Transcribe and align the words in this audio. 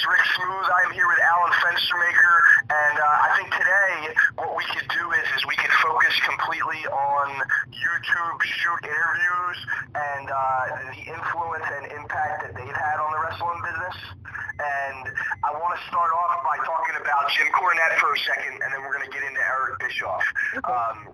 is 0.00 0.06
Rick 0.08 0.24
Smooth. 0.32 0.68
I 0.72 0.80
am 0.88 0.92
here 0.96 1.04
with 1.04 1.20
Alan 1.20 1.52
Fenstermaker, 1.60 2.36
and 2.72 2.96
uh, 2.96 3.26
I 3.26 3.28
think 3.36 3.52
today 3.52 3.96
what 4.40 4.56
we 4.56 4.64
could 4.72 4.88
do 4.88 5.04
is 5.12 5.26
is 5.36 5.44
we 5.44 5.56
could 5.60 5.72
focus 5.84 6.14
completely 6.24 6.88
on 6.88 7.28
YouTube 7.68 8.38
shoot 8.40 8.80
interviews 8.80 9.58
and 9.92 10.26
uh, 10.32 10.64
the 10.96 11.04
influence 11.04 11.68
and 11.68 11.84
impact 11.92 12.48
that 12.48 12.52
they've 12.56 12.80
had 12.80 12.96
on 12.96 13.12
the 13.12 13.20
wrestling 13.20 13.60
business. 13.60 13.96
And 14.56 15.04
I 15.44 15.52
want 15.52 15.76
to 15.76 15.80
start 15.92 16.12
off 16.16 16.48
by 16.48 16.56
talking 16.64 16.96
about 16.96 17.28
Jim 17.36 17.52
Cornette 17.52 18.00
for 18.00 18.16
a 18.16 18.20
second, 18.24 18.56
and 18.64 18.72
then 18.72 18.80
we're 18.80 18.96
going 18.96 19.04
to 19.04 19.12
get 19.12 19.20
into 19.20 19.42
Eric 19.44 19.84
Bischoff. 19.84 20.24
Um, 20.64 21.12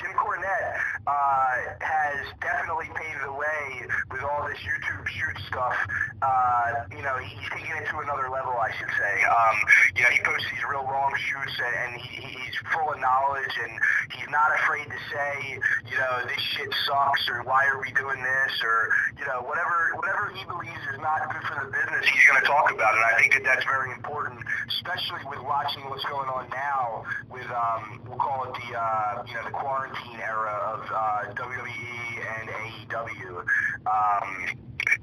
Jim 0.00 0.12
Cornette 0.18 0.76
uh, 1.06 1.54
has 1.80 2.26
definitely 2.40 2.90
paved 2.94 3.22
the 3.24 3.32
way 3.32 3.86
with 4.10 4.22
all 4.22 4.46
this 4.48 4.58
YouTube 4.58 5.06
shoot 5.06 5.38
stuff. 5.48 5.76
Uh, 6.22 6.84
you 6.90 7.02
know, 7.02 7.16
he's 7.18 7.48
taking 7.66 7.82
it 7.82 7.90
to 7.90 7.98
another 7.98 8.30
level, 8.30 8.54
I 8.54 8.70
should 8.78 8.90
say. 8.94 9.14
Um, 9.26 9.56
you 9.96 10.02
know, 10.02 10.10
he 10.10 10.20
posts 10.22 10.46
these 10.50 10.62
real 10.70 10.84
long 10.86 11.12
shoots, 11.18 11.56
and, 11.58 11.74
and 11.74 11.92
he, 12.00 12.22
he's 12.22 12.56
full 12.70 12.92
of 12.92 12.98
knowledge, 13.00 13.54
and 13.58 13.72
he's 14.14 14.28
not 14.30 14.54
afraid 14.62 14.86
to 14.86 15.00
say, 15.10 15.58
you 15.90 15.98
know, 15.98 16.14
this 16.26 16.42
shit 16.54 16.70
sucks, 16.86 17.26
or 17.28 17.42
why 17.42 17.66
are 17.66 17.80
we 17.82 17.90
doing 17.92 18.22
this, 18.22 18.54
or 18.62 18.78
you 19.18 19.26
know, 19.26 19.42
whatever 19.42 19.98
whatever 19.98 20.30
he 20.34 20.44
believes 20.46 20.82
is 20.94 20.98
not 21.02 21.26
good 21.32 21.42
for 21.46 21.58
the 21.66 21.70
business, 21.70 22.06
he's 22.06 22.26
going 22.30 22.40
to 22.40 22.46
talk 22.46 22.70
about 22.70 22.94
it. 22.94 23.02
I 23.02 23.18
think 23.18 23.34
that 23.34 23.44
that's 23.44 23.66
very 23.66 23.90
important, 23.90 24.38
especially 24.68 25.26
with 25.26 25.42
watching 25.42 25.82
what's 25.90 26.06
going 26.06 26.30
on 26.30 26.46
now 26.50 27.02
with 27.30 27.48
um, 27.50 28.02
we'll 28.06 28.20
call 28.20 28.46
it 28.46 28.54
the 28.54 28.68
uh, 28.78 29.26
you 29.26 29.34
know 29.34 29.44
the 29.44 29.54
quarantine 29.54 30.20
era 30.22 30.54
of 30.70 30.80
uh, 30.86 31.34
WWE 31.34 31.90
and 32.22 32.46
AEW. 32.46 33.42
Um, 33.86 34.28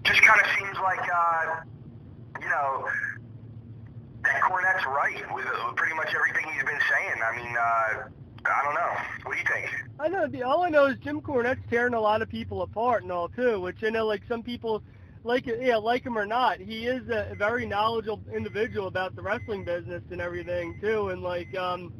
just 0.03 0.21
kind 0.21 0.39
of 0.39 0.47
seems 0.59 0.77
like 0.79 1.03
uh, 1.07 1.63
you 2.43 2.49
know 2.49 2.87
that 4.23 4.41
Cornette's 4.41 4.85
right 4.85 5.33
with 5.33 5.45
uh, 5.45 5.71
pretty 5.73 5.95
much 5.95 6.13
everything 6.13 6.51
he's 6.53 6.63
been 6.63 6.81
saying. 6.89 7.21
I 7.23 7.35
mean. 7.37 7.55
Uh, 7.57 8.09
I 8.45 8.61
don't 8.65 8.73
know. 8.73 8.91
What 9.23 9.33
do 9.35 9.39
you 9.39 9.45
think? 9.45 9.85
I 9.99 10.07
know. 10.09 10.27
The, 10.27 10.43
all 10.43 10.63
I 10.63 10.69
know 10.69 10.87
is 10.87 10.97
Jim 10.97 11.21
Cornette's 11.21 11.61
tearing 11.69 11.93
a 11.93 11.99
lot 12.01 12.21
of 12.21 12.29
people 12.29 12.61
apart 12.61 13.03
and 13.03 13.11
all 13.11 13.29
too. 13.29 13.61
Which 13.61 13.81
you 13.81 13.91
know, 13.91 14.05
like 14.05 14.21
some 14.27 14.43
people 14.43 14.83
like 15.23 15.45
yeah, 15.45 15.77
like 15.77 16.05
him 16.05 16.17
or 16.17 16.25
not, 16.25 16.59
he 16.59 16.85
is 16.85 17.07
a 17.09 17.35
very 17.35 17.65
knowledgeable 17.65 18.21
individual 18.33 18.87
about 18.87 19.15
the 19.15 19.21
wrestling 19.21 19.63
business 19.63 20.03
and 20.11 20.19
everything 20.19 20.77
too, 20.81 21.09
and 21.09 21.21
like 21.21 21.55
um, 21.57 21.93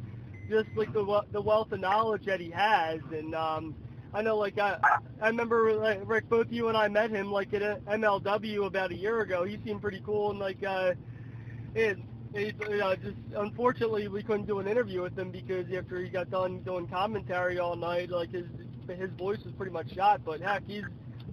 just 0.50 0.68
like 0.76 0.92
the 0.94 1.24
the 1.32 1.42
wealth 1.42 1.72
of 1.72 1.80
knowledge 1.80 2.26
that 2.26 2.40
he 2.40 2.50
has, 2.50 3.00
and 3.12 3.34
um, 3.34 3.76
I 4.14 4.22
know 4.22 4.38
like 4.38 4.60
I 4.60 4.78
I 5.22 5.28
remember 5.28 5.74
like, 5.74 6.02
Rick, 6.06 6.30
both 6.30 6.52
you 6.52 6.68
and 6.68 6.78
I 6.78 6.88
met 6.88 7.10
him 7.10 7.32
like 7.32 7.54
at 7.54 7.84
MLW 7.86 8.66
about 8.66 8.92
a 8.92 8.96
year 8.96 9.22
ago. 9.22 9.44
He 9.44 9.58
seemed 9.66 9.82
pretty 9.82 10.02
cool, 10.06 10.32
and 10.32 10.40
like 10.40 10.64
uh, 10.64 10.94
it. 11.76 11.98
It, 12.36 12.56
uh, 12.82 12.96
just 12.96 13.16
unfortunately 13.36 14.08
we 14.08 14.24
couldn't 14.24 14.48
do 14.48 14.58
an 14.58 14.68
interview 14.68 15.04
with 15.04 15.16
him 15.16 15.30
because 15.30 15.72
after 15.72 16.00
he 16.04 16.10
got 16.10 16.32
done 16.32 16.62
doing 16.64 16.88
commentary 16.88 17.60
all 17.60 17.76
night, 17.76 18.10
like 18.10 18.32
his 18.32 18.48
his 18.88 19.12
voice 19.12 19.38
was 19.44 19.54
pretty 19.54 19.72
much 19.72 19.94
shot. 19.94 20.22
But 20.26 20.42
heck, 20.42 20.66
he's 20.66 20.84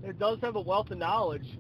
it 0.05 0.19
does 0.19 0.39
have 0.42 0.56
a 0.56 0.61
wealth 0.61 0.91
of 0.91 0.98
knowledge. 0.98 1.59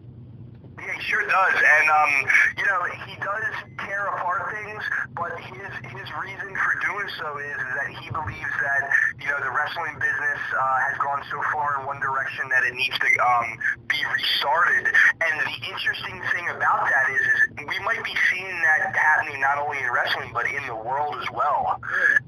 Yeah, 0.80 0.96
he 0.96 1.02
sure 1.04 1.26
does, 1.28 1.56
and 1.60 1.86
um, 1.92 2.12
you 2.56 2.64
know, 2.64 2.80
he 3.04 3.14
does 3.20 3.52
tear 3.84 4.06
apart 4.16 4.48
things, 4.48 4.82
but 5.12 5.36
his 5.40 5.68
his 5.92 6.08
reason 6.24 6.56
for 6.56 6.72
doing 6.80 7.08
so 7.20 7.36
is, 7.36 7.52
is 7.52 7.72
that 7.76 7.88
he 8.00 8.08
believes 8.08 8.54
that 8.64 8.82
you 9.20 9.28
know 9.28 9.36
the 9.44 9.52
wrestling 9.52 9.92
business 10.00 10.40
uh, 10.56 10.78
has 10.88 10.96
gone 11.04 11.20
so 11.28 11.36
far 11.52 11.80
in 11.80 11.86
one 11.86 12.00
direction 12.00 12.48
that 12.48 12.64
it 12.64 12.72
needs 12.72 12.96
to 12.96 13.10
um, 13.20 13.48
be 13.92 14.00
restarted. 14.08 14.88
And 15.20 15.34
the 15.44 15.52
interesting 15.68 16.16
thing 16.32 16.48
about 16.48 16.88
that 16.88 17.06
is, 17.12 17.20
is 17.20 17.68
we 17.68 17.78
might 17.84 18.00
be 18.00 18.16
seeing 18.32 18.56
that 18.64 18.96
happening 18.96 19.40
not 19.40 19.60
only 19.60 19.84
in 19.84 19.88
wrestling 19.92 20.30
but 20.32 20.48
in 20.48 20.64
the 20.64 20.76
world 20.80 21.16
as 21.20 21.28
well. 21.28 21.76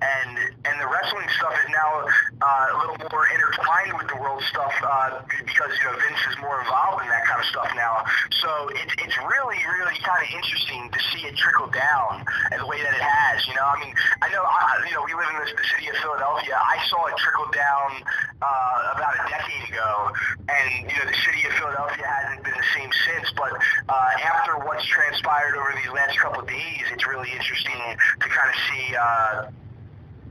And 0.05 0.31
and 0.69 0.77
the 0.77 0.89
wrestling 0.93 1.29
stuff 1.41 1.57
is 1.57 1.69
now 1.73 2.05
uh, 2.43 2.75
a 2.75 2.77
little 2.83 2.99
more 3.07 3.27
intertwined 3.31 3.95
with 3.95 4.09
the 4.11 4.19
world 4.19 4.43
stuff 4.51 4.75
uh, 4.83 5.23
because 5.47 5.71
you 5.79 5.85
know 5.87 5.95
Vince 5.95 6.23
is 6.27 6.37
more 6.43 6.59
involved 6.59 7.07
in 7.07 7.09
that 7.09 7.23
kind 7.25 7.39
of 7.39 7.47
stuff 7.47 7.71
now. 7.79 8.03
So 8.43 8.51
it's 8.75 8.95
it's 8.99 9.17
really 9.23 9.63
really 9.79 9.95
kind 10.03 10.19
of 10.19 10.29
interesting 10.35 10.91
to 10.91 11.01
see 11.15 11.23
it 11.31 11.39
trickle 11.39 11.71
down 11.71 12.27
and 12.51 12.59
the 12.59 12.67
way 12.67 12.83
that 12.83 12.95
it 12.95 13.05
has. 13.05 13.47
You 13.47 13.55
know, 13.55 13.63
I 13.63 13.79
mean, 13.79 13.95
I 14.21 14.27
know 14.35 14.43
I, 14.43 14.83
you 14.91 14.95
know 14.99 15.07
we 15.07 15.15
live 15.15 15.31
in 15.31 15.39
the, 15.39 15.49
the 15.55 15.67
city 15.71 15.87
of 15.87 15.97
Philadelphia. 16.03 16.59
I 16.59 16.83
saw 16.91 17.07
it 17.07 17.17
trickle 17.23 17.47
down 17.55 18.03
uh, 18.43 18.99
about 18.99 19.15
a 19.15 19.25
decade 19.31 19.63
ago, 19.71 20.11
and 20.51 20.91
you 20.91 20.97
know 20.99 21.07
the 21.07 21.21
city 21.23 21.47
of 21.47 21.55
Philadelphia 21.55 22.03
hasn't 22.03 22.43
been 22.43 22.59
the 22.59 22.71
same 22.75 22.91
since. 23.07 23.31
But 23.39 23.55
uh, 23.87 24.11
after 24.19 24.59
what's 24.67 24.85
transpired 24.91 25.55
over 25.55 25.79
these 25.79 25.95
last 25.95 26.19
couple 26.19 26.43
of 26.43 26.49
days, 26.51 26.91
it's 26.91 27.07
really 27.07 27.31
interesting 27.31 27.79
to 28.19 28.27
kind 28.27 28.51
of 28.51 28.57
see. 28.67 28.85
Uh, 28.99 29.35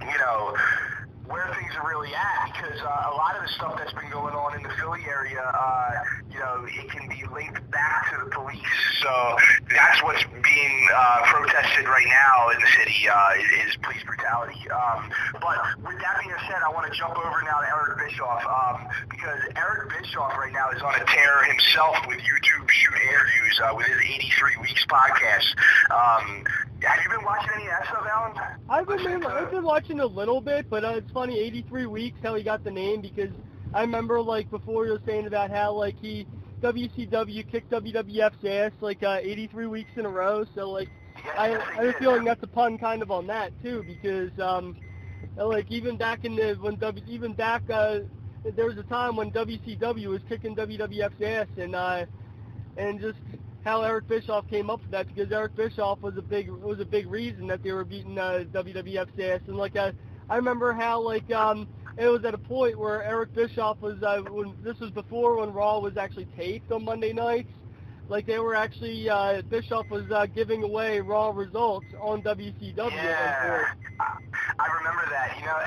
you 0.01 0.17
know 0.17 0.57
where 1.31 1.47
things 1.55 1.71
are 1.79 1.87
really 1.87 2.13
at 2.13 2.51
because 2.51 2.79
uh, 2.81 3.11
a 3.11 3.15
lot 3.15 3.35
of 3.35 3.41
the 3.41 3.51
stuff 3.55 3.75
that's 3.77 3.93
been 3.93 4.09
going 4.11 4.35
on 4.35 4.55
in 4.55 4.63
the 4.63 4.73
Philly 4.79 5.01
area, 5.07 5.41
uh, 5.41 5.91
you 6.31 6.39
know, 6.39 6.67
it 6.67 6.91
can 6.91 7.07
be 7.07 7.23
linked 7.33 7.63
back 7.71 8.11
to 8.11 8.23
the 8.23 8.29
police. 8.29 8.75
So 9.01 9.11
that's 9.71 10.03
what's 10.03 10.23
being 10.43 10.77
uh, 10.93 11.19
protested 11.25 11.87
right 11.87 12.07
now 12.07 12.51
in 12.53 12.59
the 12.59 12.71
city 12.77 13.07
uh, 13.09 13.65
is, 13.65 13.75
police 13.81 14.03
brutality. 14.03 14.59
Um, 14.69 15.09
but 15.41 15.57
with 15.81 15.97
that 16.03 16.21
being 16.21 16.35
said, 16.45 16.61
I 16.61 16.69
want 16.69 16.91
to 16.91 16.93
jump 16.93 17.17
over 17.17 17.41
now 17.41 17.63
to 17.63 17.67
Eric 17.67 17.97
Bischoff 17.97 18.43
um, 18.45 18.87
because 19.09 19.41
Eric 19.55 19.89
Bischoff 19.89 20.37
right 20.37 20.53
now 20.53 20.69
is 20.69 20.81
on 20.83 20.93
a 20.93 21.05
tear 21.05 21.43
himself 21.49 21.97
with 22.05 22.19
YouTube 22.19 22.69
shoot 22.69 22.93
interviews 23.01 23.55
uh, 23.63 23.73
with 23.73 23.87
his 23.87 23.97
83 23.97 24.57
Weeks 24.61 24.85
podcast. 24.85 25.49
Um, 25.89 26.43
have 26.83 26.99
you 27.03 27.09
been 27.09 27.25
watching 27.25 27.51
any 27.55 27.65
that 27.65 27.85
Alan? 27.91 28.33
I've 28.69 28.87
been 28.87 29.25
I've 29.25 29.51
been 29.51 29.63
watching 29.63 29.99
a 29.99 30.05
little 30.05 30.41
bit, 30.41 30.65
but 30.69 30.83
uh, 30.83 30.93
it's 30.95 31.11
funny. 31.11 31.39
83 31.39 31.87
weeks 31.87 32.19
how 32.23 32.35
he 32.35 32.43
got 32.43 32.63
the 32.63 32.71
name 32.71 33.01
because 33.01 33.29
I 33.73 33.81
remember 33.81 34.21
like 34.21 34.49
before 34.49 34.85
you 34.85 34.93
were 34.93 35.01
saying 35.05 35.27
about 35.27 35.51
how 35.51 35.73
like 35.73 35.95
he 35.99 36.27
WCW 36.63 37.47
kicked 37.47 37.71
WWF's 37.71 38.43
ass 38.47 38.71
like 38.81 39.03
uh, 39.03 39.19
83 39.21 39.67
weeks 39.67 39.91
in 39.95 40.05
a 40.05 40.09
row. 40.09 40.45
So 40.55 40.69
like 40.69 40.89
Yes, 41.23 41.35
I 41.37 41.49
yes, 41.49 41.61
I 41.77 41.85
have 41.85 41.95
a 41.95 41.99
feeling 41.99 42.23
that's 42.23 42.43
a 42.43 42.47
pun 42.47 42.77
kind 42.77 43.01
of 43.01 43.11
on 43.11 43.27
that 43.27 43.53
too 43.61 43.83
because 43.83 44.31
um 44.39 44.75
like 45.37 45.69
even 45.69 45.97
back 45.97 46.23
in 46.23 46.35
the 46.35 46.55
when 46.59 46.75
W 46.77 47.03
even 47.07 47.33
back 47.33 47.63
uh 47.69 47.99
there 48.55 48.65
was 48.65 48.77
a 48.77 48.83
time 48.83 49.15
when 49.15 49.31
WCW 49.31 50.07
was 50.07 50.21
kicking 50.27 50.55
WWF's 50.55 51.21
ass 51.21 51.47
and 51.57 51.75
uh 51.75 52.05
and 52.77 52.99
just 52.99 53.19
how 53.63 53.83
Eric 53.83 54.07
Bischoff 54.07 54.47
came 54.49 54.69
up 54.69 54.81
with 54.81 54.91
that 54.91 55.07
because 55.07 55.31
Eric 55.31 55.55
Bischoff 55.55 56.01
was 56.01 56.17
a 56.17 56.21
big 56.21 56.49
was 56.49 56.79
a 56.79 56.85
big 56.85 57.07
reason 57.07 57.47
that 57.47 57.63
they 57.63 57.71
were 57.71 57.85
beating 57.85 58.17
uh, 58.17 58.43
WWF's 58.51 59.19
ass 59.19 59.41
and 59.47 59.57
like 59.57 59.75
I 59.75 59.93
I 60.29 60.35
remember 60.37 60.73
how 60.73 61.01
like 61.01 61.31
um 61.31 61.67
it 61.97 62.07
was 62.07 62.23
at 62.25 62.33
a 62.33 62.37
point 62.37 62.79
where 62.79 63.03
Eric 63.03 63.33
Bischoff 63.33 63.79
was 63.81 64.01
uh, 64.01 64.21
when 64.29 64.53
this 64.63 64.79
was 64.79 64.91
before 64.91 65.37
when 65.37 65.53
Raw 65.53 65.79
was 65.79 65.97
actually 65.97 66.27
taped 66.37 66.71
on 66.71 66.85
Monday 66.85 67.13
nights 67.13 67.51
like 68.11 68.27
they 68.27 68.39
were 68.39 68.55
actually 68.55 69.09
uh, 69.09 69.41
Bischoff 69.49 69.89
was 69.89 70.03
uh, 70.11 70.25
giving 70.25 70.63
away 70.63 70.99
Raw 70.99 71.29
results 71.29 71.87
on 71.99 72.21
WCW. 72.21 72.91
Yeah, 72.91 73.63
I, 73.99 74.03
I 74.59 74.67
remember 74.77 75.07
that. 75.09 75.37
You 75.39 75.45
know, 75.45 75.57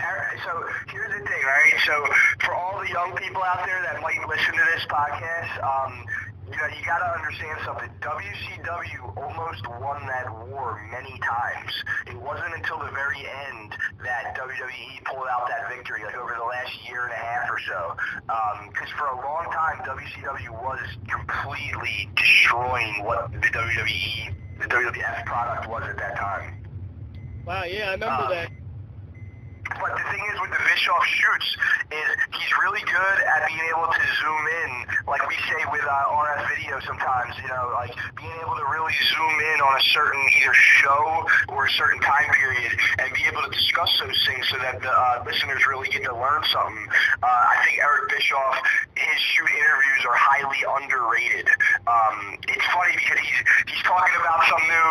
so 0.44 0.62
here's 0.93 1.09
the 1.09 1.25
thing, 1.25 1.43
right? 1.43 1.72
So 1.87 2.05
for 2.44 2.55
all 2.55 2.78
the 2.81 2.91
young 2.91 3.16
people 3.16 3.43
out 3.43 3.65
there 3.65 3.81
that 3.82 4.03
might 4.03 4.21
listen 4.28 4.53
to 4.53 4.65
this 4.75 4.84
podcast, 4.91 5.56
um, 5.65 6.05
you 6.50 6.56
know, 6.56 6.69
you 6.77 6.84
got 6.84 6.99
to 7.00 7.10
understand 7.19 7.59
something. 7.65 7.88
WCW 8.00 9.16
almost 9.16 9.62
won 9.81 10.06
that 10.06 10.28
war 10.49 10.81
many 10.91 11.19
times. 11.21 11.72
It 12.06 12.16
wasn't 12.21 12.55
until 12.55 12.78
the 12.78 12.91
very 12.93 13.25
end 13.25 13.72
that 14.05 14.37
WWE 14.37 15.05
pulled 15.05 15.27
out 15.32 15.49
that 15.49 15.69
victory, 15.75 16.05
like 16.05 16.16
over 16.16 16.34
the 16.37 16.44
last 16.44 16.72
year 16.88 17.05
and 17.05 17.12
a 17.12 17.16
half 17.16 17.49
or 17.50 17.59
so. 17.66 17.97
Because 18.69 18.91
for 18.97 19.06
a 19.09 19.16
long 19.16 19.49
time, 19.53 19.81
WCW 19.88 20.50
was 20.62 20.81
completely 21.08 22.08
destroying 22.17 23.05
what 23.05 23.32
the 23.32 23.38
WWE, 23.49 24.35
the 24.61 24.67
WWF 24.67 25.25
product 25.26 25.69
was 25.69 25.82
at 25.88 25.97
that 25.97 26.17
time. 26.17 26.55
Wow, 27.47 27.64
yeah, 27.64 27.88
I 27.88 27.93
remember 27.93 28.25
Um, 28.25 28.31
that. 28.31 28.50
But 29.81 29.96
the 29.96 30.05
thing 30.12 30.25
is 30.32 30.37
with 30.40 30.52
the 30.52 30.62
Bischoff 30.69 31.05
shoots 31.08 31.49
is 31.88 32.08
he's 32.37 32.52
really 32.61 32.84
good 32.84 33.16
at 33.25 33.49
being 33.49 33.64
able 33.72 33.88
to 33.88 34.02
zoom 34.20 34.44
in, 34.64 34.70
like 35.08 35.25
we 35.28 35.37
say 35.49 35.61
with 35.72 35.84
uh, 35.84 36.16
RF 36.20 36.43
video 36.52 36.81
sometimes, 36.84 37.32
you 37.40 37.49
know, 37.49 37.72
like 37.72 37.93
being 38.16 38.34
able 38.44 38.56
to 38.56 38.66
really 38.69 38.93
zoom 39.14 39.37
in 39.55 39.58
on 39.64 39.72
a 39.81 39.84
certain 39.96 40.20
either 40.40 40.55
show 40.84 41.25
or 41.49 41.66
a 41.66 41.72
certain 41.76 42.00
time 42.00 42.28
period 42.37 42.72
and 43.00 43.08
be 43.14 43.25
able 43.25 43.43
to 43.43 43.52
discuss 43.52 43.88
those 44.00 44.19
things 44.28 44.44
so 44.50 44.58
that 44.58 44.81
the 44.82 44.93
uh, 44.93 45.25
listeners 45.25 45.64
really 45.66 45.88
get 45.88 46.05
to 46.05 46.14
learn 46.14 46.43
something. 46.52 46.84
Uh, 47.22 47.26
I 47.26 47.56
think 47.64 47.81
Eric 47.81 48.12
Bischoff, 48.12 48.56
his 48.96 49.20
shoot 49.32 49.49
interviews 49.49 50.02
are 50.08 50.19
highly 50.19 50.61
underrated. 50.64 51.49
Um, 51.88 52.37
it's 52.49 52.66
funny 52.72 52.96
because 52.96 53.20
he's 53.20 53.40
he's 53.69 53.84
talking 53.84 54.16
about 54.20 54.40
some 54.49 54.62
new 54.64 54.90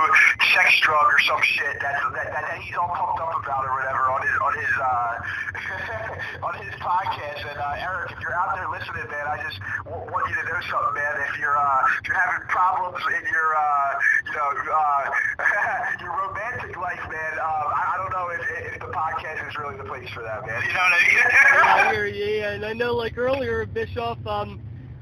sex 0.53 0.69
drug 0.81 1.05
or 1.09 1.19
some 1.25 1.41
shit 1.41 1.77
that 1.81 2.01
that, 2.13 2.29
that, 2.33 2.41
that 2.41 2.57
he's 2.61 2.75
all 2.77 2.89
pumped 2.89 3.21
up 3.21 3.37
about 3.37 3.65
or 3.65 3.73
whatever 3.77 4.12
on 4.23 4.31
his 4.31 4.37
on 4.39 4.53
his 4.55 4.73
uh, 4.79 6.45
on 6.47 6.53
his 6.63 6.73
podcast. 6.79 7.41
And 7.49 7.59
uh, 7.59 7.83
Eric, 7.83 8.11
if 8.11 8.19
you're 8.21 8.35
out 8.35 8.55
there 8.55 8.69
listening, 8.71 9.07
man, 9.11 9.25
I 9.27 9.37
just 9.43 9.59
w- 9.85 10.05
want 10.11 10.23
you 10.29 10.35
to 10.35 10.45
know 10.47 10.59
something, 10.71 10.95
man. 10.95 11.13
If 11.27 11.39
you're 11.39 11.57
uh, 11.57 11.99
if 11.99 12.07
you're 12.07 12.19
having 12.19 12.47
problems 12.47 13.03
in 13.03 13.23
your 13.27 13.49
uh, 13.55 13.89
you 14.27 14.33
know, 14.33 14.49
uh, 14.71 15.03
your 16.01 16.13
romantic 16.15 16.75
life, 16.79 17.03
man. 17.11 17.33
Um, 17.39 17.67
I, 17.75 17.83
I 17.83 17.95
don't 17.99 18.13
know 18.13 18.27
if, 18.31 18.43
if 18.73 18.79
the 18.79 18.91
podcast 18.91 19.47
is 19.47 19.55
really 19.59 19.77
the 19.77 19.87
place 19.87 20.09
for 20.15 20.23
that, 20.23 20.45
man. 20.47 20.61
You 20.63 20.73
know 20.73 20.83
what 20.87 20.93
I 20.95 21.01
mean? 21.03 21.17
yeah, 21.19 21.75
I 21.75 21.91
hear 21.91 22.05
you. 22.07 22.25
Yeah, 22.39 22.51
and 22.55 22.65
I 22.65 22.73
know 22.73 22.93
like 22.95 23.17
earlier 23.17 23.65
Bischoff 23.65 24.17
um 24.25 24.59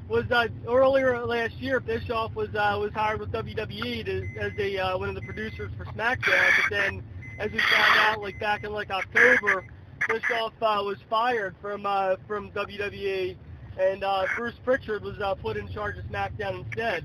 was 0.10 0.26
uh, 0.32 0.48
earlier 0.68 1.18
last 1.26 1.62
year 1.62 1.80
Bischoff 1.80 2.36
was 2.36 2.50
uh, 2.56 2.78
was 2.80 2.92
hired 2.94 3.20
with 3.20 3.32
WWE 3.32 4.06
to, 4.06 4.28
as 4.40 4.52
a 4.58 4.78
uh, 4.78 4.98
one 4.98 5.10
of 5.10 5.16
the 5.16 5.22
producers 5.22 5.72
for 5.78 5.86
SmackDown, 5.86 6.50
but 6.58 6.70
then 6.70 7.04
as 7.42 7.52
we 7.52 7.60
found 7.60 8.00
out 8.00 8.22
like 8.22 8.40
back 8.40 8.64
in 8.64 8.72
like 8.72 8.92
October, 8.92 9.66
Bischoff 10.08 10.54
uh, 10.62 10.82
was 10.86 10.98
fired 11.10 11.56
from 11.60 11.86
uh, 11.86 12.16
from 12.28 12.52
WWE, 12.52 13.36
and 13.80 14.04
uh, 14.04 14.26
Bruce 14.38 14.56
Pritchard 14.64 15.04
was 15.04 15.20
uh, 15.20 15.34
put 15.36 15.58
in 15.58 15.68
charge 15.70 15.98
of 15.98 16.06
SmackDown 16.06 16.64
instead. 16.66 17.04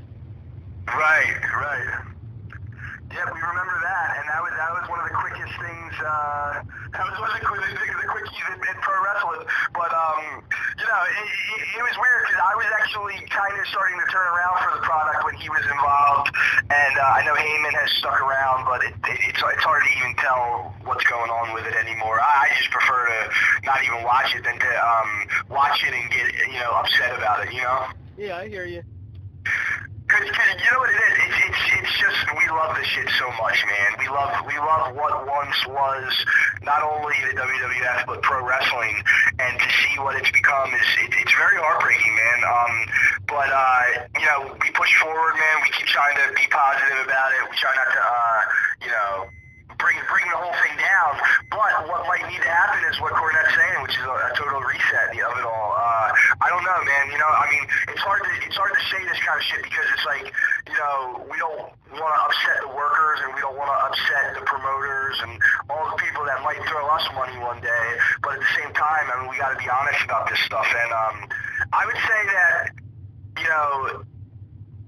Right, 0.87 1.41
right. 1.57 2.05
Yeah, 3.13 3.25
we 3.33 3.41
remember 3.41 3.81
that, 3.83 4.17
and 4.19 4.29
that 4.29 4.43
was 4.43 4.53
that 4.59 4.73
was 4.73 4.89
one 4.91 5.01
of 5.01 5.09
the 5.09 5.15
quickest 5.15 5.59
things. 5.59 5.95
Uh, 6.07 6.63
that 6.93 7.03
was 7.03 7.17
one 7.19 7.31
of 7.31 7.41
the, 7.43 7.75
the, 7.75 7.85
the 7.99 8.09
quickies 8.09 8.47
in, 8.53 8.59
in 8.63 8.77
pro 8.79 8.95
wrestling. 9.03 9.43
But 9.75 9.91
um, 9.91 10.43
you 10.79 10.87
know, 10.87 11.01
it, 11.09 11.27
it, 11.27 11.63
it 11.81 11.83
was 11.83 11.97
weird 11.99 12.23
because 12.27 12.41
I 12.43 12.55
was 12.55 12.69
actually 12.79 13.19
kind 13.27 13.55
of 13.59 13.65
starting 13.67 13.99
to 13.99 14.07
turn 14.13 14.27
around 14.27 14.57
for 14.63 14.71
the 14.79 14.83
product 14.87 15.25
when 15.27 15.35
he 15.41 15.49
was 15.51 15.65
involved, 15.67 16.31
and 16.71 16.95
uh, 16.95 17.19
I 17.19 17.27
know 17.27 17.35
Heyman 17.35 17.75
has 17.75 17.91
stuck 17.99 18.19
around, 18.23 18.71
but 18.71 18.85
it, 18.87 18.95
it, 19.11 19.19
it's 19.35 19.41
it's 19.43 19.65
hard 19.67 19.83
to 19.83 19.93
even 19.99 20.15
tell 20.23 20.75
what's 20.87 21.05
going 21.11 21.31
on 21.31 21.55
with 21.55 21.67
it 21.67 21.75
anymore. 21.75 22.23
I, 22.23 22.47
I 22.47 22.55
just 22.55 22.71
prefer 22.71 23.01
to 23.11 23.21
not 23.67 23.83
even 23.83 24.07
watch 24.07 24.31
it 24.35 24.45
than 24.47 24.59
to 24.59 24.73
um, 24.79 25.11
watch 25.51 25.83
it 25.83 25.93
and 25.93 26.07
get 26.11 26.27
you 26.53 26.61
know 26.63 26.73
upset 26.79 27.17
about 27.19 27.43
it. 27.47 27.53
You 27.53 27.63
know. 27.63 27.81
Yeah, 28.17 28.39
I 28.39 28.49
hear 28.49 28.65
you. 28.65 28.83
Cause, 30.09 30.23
cause 30.31 30.47
you 30.55 30.71
know 30.71 30.79
what 30.79 30.91
it 30.91 31.03
is? 31.03 31.15
It's, 31.19 31.39
it's 31.51 31.63
it's 31.83 31.95
just 31.99 32.19
we 32.39 32.47
love 32.55 32.77
this 32.77 32.87
shit 32.87 33.11
so 33.19 33.27
much, 33.43 33.59
man. 33.67 33.99
We 33.99 34.07
love 34.09 34.47
we 34.47 34.57
love 34.57 34.95
what 34.95 35.27
once 35.27 35.67
was 35.67 36.15
not 36.67 36.83
only 36.83 37.15
the 37.31 37.39
WWF 37.39 38.07
but 38.07 38.21
pro 38.21 38.45
wrestling, 38.45 38.99
and 39.39 39.55
to 39.59 39.69
see 39.71 39.95
what 40.03 40.19
it's 40.19 40.31
become 40.31 40.75
is 40.75 40.91
it, 41.07 41.15
it's 41.15 41.33
very 41.39 41.57
heartbreaking, 41.57 42.15
man. 42.19 42.41
Um, 42.43 42.75
but 43.31 43.49
uh, 43.49 43.83
you 44.19 44.27
know 44.27 44.53
we 44.61 44.69
push 44.75 44.93
forward, 44.99 45.35
man. 45.39 45.57
We 45.63 45.71
keep 45.71 45.87
trying 45.87 46.19
to 46.19 46.35
be 46.35 46.45
positive 46.51 47.07
about 47.07 47.33
it. 47.33 47.49
We 47.49 47.57
try 47.57 47.73
not 47.79 47.89
to 47.95 48.03
uh, 48.03 48.41
you 48.83 48.91
know 48.91 49.31
bring 49.79 49.97
bring 50.09 50.27
the 50.29 50.39
whole 50.39 50.57
thing 50.61 50.77
down. 50.77 51.13
But 51.51 51.73
what 51.89 52.05
might 52.09 52.25
need 52.29 52.41
to 52.41 52.51
happen 52.51 52.81
is 52.89 53.01
what 53.01 53.13
Cornette's 53.15 53.55
saying, 53.55 53.79
which 53.83 53.97
is 53.97 54.05
a, 54.05 54.15
a 54.15 54.33
total 54.37 54.61
reset 54.61 55.13
of 55.13 55.35
it 55.37 55.47
all. 55.47 55.71
Uh, 55.77 56.09
I 56.41 56.49
don't 56.49 56.65
know, 56.65 56.81
man. 56.85 57.05
You 57.13 57.19
know, 57.19 57.31
I 57.31 57.47
mean, 57.51 57.65
it's 57.93 58.03
hard 58.03 58.23
to 58.25 58.31
it's 58.45 58.57
hard 58.57 58.73
to 58.73 58.83
say 58.93 59.01
this 59.09 59.21
kind 59.25 59.39
of 59.39 59.45
shit 59.45 59.63
because 59.63 59.87
it's 59.93 60.07
like, 60.07 60.27
you 60.69 60.77
know, 60.77 61.25
we 61.29 61.37
don't 61.39 61.73
want 61.97 62.13
to 62.13 62.21
upset 62.29 62.57
the 62.65 62.73
workers 62.73 63.19
and 63.25 63.35
we 63.35 63.41
don't 63.41 63.57
want 63.57 63.71
to 63.71 63.79
upset 63.89 64.37
the 64.37 64.45
promoters 64.45 65.17
and 65.25 65.33
all 65.71 65.85
the 65.93 65.99
people 66.03 66.25
that 66.25 66.43
might 66.43 66.61
throw 66.69 66.85
us 66.93 67.05
money 67.15 67.37
one 67.41 67.61
day. 67.61 67.87
But 68.23 68.37
at 68.37 68.41
the 68.41 68.53
same 68.59 68.73
time, 68.75 69.05
I 69.13 69.23
mean, 69.23 69.31
we 69.31 69.39
got 69.39 69.57
to 69.57 69.61
be 69.61 69.69
honest 69.69 70.03
about 70.05 70.29
this 70.29 70.41
stuff. 70.45 70.67
And 70.67 70.91
um, 70.93 71.17
I 71.73 71.87
would 71.87 72.01
say 72.01 72.21
that, 72.33 72.59
you 73.39 73.49
know, 73.49 74.05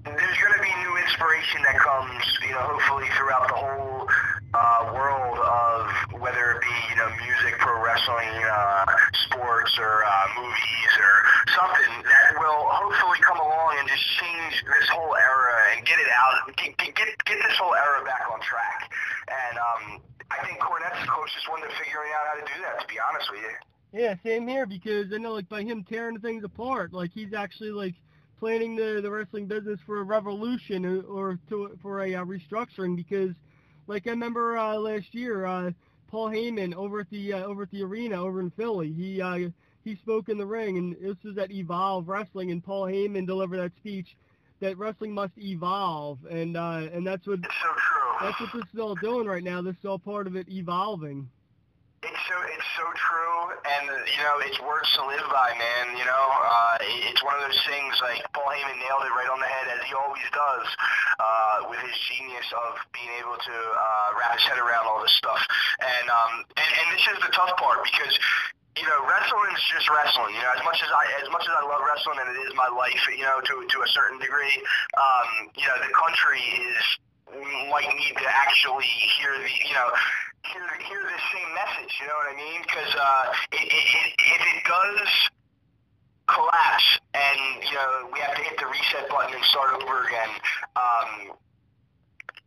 there's 0.05 0.39
going 0.39 0.55
to 0.55 0.63
be 0.63 0.73
new 0.81 0.95
inspiration 0.97 1.61
that 1.63 1.77
comes, 1.79 2.23
you 2.45 2.53
know, 2.53 2.63
hopefully 2.63 3.07
throughout 3.17 3.47
the 3.47 3.57
whole 3.57 4.07
uh, 4.53 4.91
world 4.93 5.37
of 5.37 6.21
whether 6.21 6.57
it 6.57 6.61
be, 6.61 6.75
you 6.89 6.95
know, 6.97 7.09
music, 7.21 7.57
pro 7.59 7.77
wrestling, 7.83 8.33
uh, 8.49 8.85
sports, 9.29 9.77
or 9.77 10.03
uh, 10.03 10.25
movies, 10.35 10.93
or 10.97 11.13
something 11.53 11.91
that 12.05 12.39
will 12.39 12.65
hopefully 12.69 13.19
come 13.21 13.37
along 13.37 13.75
and 13.79 13.87
just 13.87 14.05
change 14.17 14.63
this 14.65 14.89
whole 14.89 15.15
era 15.15 15.77
and 15.77 15.85
get 15.85 15.99
it 15.99 16.09
out, 16.09 16.55
get 16.57 16.77
get, 16.77 16.95
get 16.95 17.37
this 17.45 17.57
whole 17.57 17.75
era 17.75 18.03
back 18.05 18.25
on 18.31 18.39
track. 18.41 18.89
And 19.29 19.55
um, 19.57 20.01
I 20.31 20.45
think 20.45 20.59
Cornette's 20.59 21.01
the 21.01 21.11
closest 21.11 21.45
one 21.49 21.61
to 21.61 21.69
figuring 21.77 22.09
out 22.17 22.25
how 22.33 22.35
to 22.41 22.45
do 22.45 22.57
that. 22.65 22.81
To 22.81 22.87
be 22.87 22.97
honest 22.97 23.29
with 23.31 23.41
you. 23.41 23.55
Yeah, 23.91 24.15
same 24.23 24.47
here 24.47 24.65
because 24.65 25.11
I 25.13 25.17
know 25.17 25.33
like 25.33 25.49
by 25.49 25.63
him 25.63 25.83
tearing 25.83 26.19
things 26.19 26.43
apart, 26.43 26.93
like 26.93 27.11
he's 27.13 27.33
actually 27.33 27.71
like 27.71 27.95
planning 28.39 28.75
the 28.75 28.99
the 29.01 29.09
wrestling 29.09 29.47
business 29.47 29.79
for 29.85 29.99
a 29.99 30.03
revolution 30.03 30.85
or, 30.85 31.39
to 31.49 31.77
for 31.81 32.03
a 32.03 32.15
uh, 32.15 32.23
restructuring 32.23 32.95
because 32.95 33.31
like 33.89 34.05
I 34.05 34.11
remember 34.11 34.57
uh, 34.57 34.75
last 34.75 35.13
year 35.13 35.45
uh, 35.45 35.71
Paul 36.07 36.29
Heyman 36.29 36.75
over 36.75 37.01
at 37.01 37.09
the 37.09 37.33
uh, 37.33 37.43
over 37.43 37.63
at 37.63 37.71
the 37.71 37.83
arena 37.83 38.23
over 38.23 38.39
in 38.39 38.51
Philly 38.51 38.93
he 38.93 39.21
uh, 39.21 39.49
he 39.83 39.95
spoke 39.95 40.29
in 40.29 40.37
the 40.37 40.45
ring 40.45 40.77
and 40.77 40.95
this 41.01 41.17
was 41.25 41.37
at 41.37 41.51
Evolve 41.51 42.07
Wrestling 42.07 42.51
and 42.51 42.63
Paul 42.63 42.85
Heyman 42.85 43.25
delivered 43.25 43.59
that 43.59 43.75
speech 43.77 44.15
that 44.61 44.77
wrestling 44.77 45.13
must 45.13 45.33
evolve 45.37 46.19
and 46.29 46.55
uh, 46.55 46.87
and 46.93 47.05
that's 47.05 47.25
what 47.27 47.39
so 47.41 47.69
that's 48.21 48.39
what 48.39 48.49
this 48.53 48.63
is 48.73 48.79
all 48.79 48.95
doing 48.95 49.27
right 49.27 49.43
now 49.43 49.61
this 49.61 49.75
is 49.75 49.85
all 49.85 49.99
part 49.99 50.27
of 50.27 50.35
it 50.35 50.47
evolving. 50.49 51.27
It's 51.99 52.23
so 52.31 52.37
it's 52.47 52.69
so 52.79 52.87
true, 52.95 53.39
and 53.59 53.91
you 53.91 54.21
know 54.23 54.39
it's 54.47 54.55
words 54.63 54.87
to 54.95 55.03
live 55.03 55.27
by, 55.35 55.51
man. 55.59 55.99
You 55.99 56.07
know, 56.07 56.25
uh, 56.47 56.79
it's 57.11 57.19
one 57.19 57.35
of 57.35 57.43
those 57.43 57.59
things 57.67 57.91
like 57.99 58.23
Paul 58.31 58.47
Heyman 58.47 58.79
nailed 58.79 59.03
it 59.03 59.11
right 59.11 59.27
on 59.27 59.43
the 59.43 59.51
head 59.51 59.67
as 59.67 59.83
he 59.83 59.91
always 59.91 60.23
does, 60.31 60.67
uh, 61.19 61.67
with 61.67 61.83
his 61.83 61.91
genius 62.07 62.47
of 62.55 62.79
being 62.95 63.11
able 63.19 63.35
to 63.35 63.57
uh, 63.75 64.15
wrap 64.15 64.31
his 64.31 64.47
head 64.47 64.55
around 64.63 64.87
all 64.87 65.03
this 65.03 65.11
stuff. 65.19 65.43
And 65.83 66.07
um, 66.07 66.47
and, 66.55 66.69
and 66.71 66.87
this 66.95 67.03
is 67.03 67.19
the 67.19 67.35
tough 67.35 67.51
part 67.59 67.83
because 67.83 68.15
you 68.79 68.87
know, 68.87 69.03
wrestling 69.03 69.51
is 69.51 69.65
just 69.67 69.91
wrestling. 69.91 70.39
You 70.39 70.39
know, 70.39 70.55
as 70.55 70.63
much 70.63 70.79
as 70.79 70.87
I 70.87 71.03
as 71.19 71.27
much 71.35 71.43
as 71.43 71.51
I 71.51 71.67
love 71.67 71.83
wrestling 71.83 72.23
and 72.23 72.31
it 72.31 72.47
is 72.47 72.55
my 72.55 72.71
life, 72.71 73.03
you 73.11 73.27
know, 73.27 73.43
to 73.43 73.55
to 73.59 73.77
a 73.83 73.89
certain 73.91 74.23
degree, 74.23 74.55
um, 74.95 75.51
you 75.51 75.67
know, 75.67 75.75
the 75.83 75.91
country 75.91 76.39
is 76.63 76.79
might 77.69 77.91
need 77.93 78.15
to 78.17 78.25
actually 78.25 78.89
hear 79.19 79.35
the 79.37 79.51
you 79.67 79.75
know 79.75 79.89
hear 80.45 80.65
hear 80.87 81.01
the 81.03 81.21
same 81.33 81.49
message. 81.53 81.91
You 81.99 82.07
know 82.07 82.17
what 82.17 82.33
I 82.33 82.37
mean? 82.37 82.61
Because 82.63 82.93
uh, 82.95 83.23
if 83.51 84.41
it 84.41 84.59
does 84.63 85.11
collapse 86.29 86.99
and 87.13 87.39
you 87.65 87.73
know 87.73 88.09
we 88.13 88.19
have 88.19 88.35
to 88.35 88.43
hit 88.43 88.57
the 88.59 88.65
reset 88.65 89.09
button 89.09 89.35
and 89.35 89.43
start 89.45 89.73
over 89.81 90.05
again. 90.05 90.31
Um, 90.75 91.37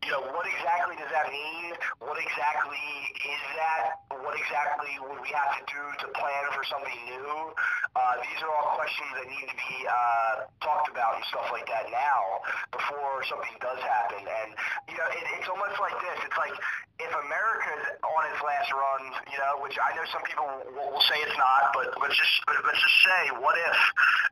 you 0.03 0.11
know, 0.11 0.23
what 0.35 0.47
exactly 0.51 0.99
does 0.99 1.11
that 1.15 1.31
mean? 1.31 1.79
What 2.03 2.19
exactly 2.19 2.83
is 3.23 3.45
that? 3.55 4.03
What 4.11 4.35
exactly 4.35 4.99
would 4.99 5.23
we 5.23 5.31
have 5.31 5.55
to 5.55 5.65
do 5.71 5.83
to 6.03 6.07
plan 6.11 6.43
for 6.51 6.67
something 6.67 6.99
new? 7.07 7.55
Uh, 7.95 8.15
these 8.19 8.41
are 8.43 8.51
all 8.51 8.75
questions 8.75 9.07
that 9.15 9.31
need 9.31 9.47
to 9.47 9.55
be 9.55 9.87
uh, 9.87 10.51
talked 10.59 10.91
about 10.91 11.23
and 11.23 11.25
stuff 11.31 11.47
like 11.55 11.71
that 11.71 11.87
now 11.95 12.43
before 12.75 13.23
something 13.31 13.55
does 13.63 13.79
happen. 13.79 14.27
And, 14.27 14.51
you 14.93 15.01
know, 15.01 15.09
it, 15.09 15.25
it's 15.41 15.49
almost 15.49 15.81
like 15.81 15.97
this. 16.05 16.19
It's 16.29 16.37
like 16.37 16.53
if 17.01 17.09
America's 17.09 17.97
on 18.05 18.23
its 18.29 18.41
last 18.45 18.69
run, 18.71 19.03
you 19.33 19.39
know, 19.41 19.65
which 19.65 19.81
I 19.81 19.97
know 19.97 20.05
some 20.13 20.21
people 20.29 20.45
will, 20.77 20.93
will 20.93 21.07
say 21.09 21.17
it's 21.25 21.37
not, 21.41 21.73
but 21.73 21.97
let's 21.97 22.15
just 22.15 22.35
let's 22.47 22.77
just 22.77 22.99
say, 23.01 23.23
what 23.41 23.57
if, 23.57 23.79